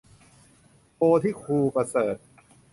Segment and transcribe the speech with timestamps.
[0.95, 2.17] โพธิครูประเสริฐ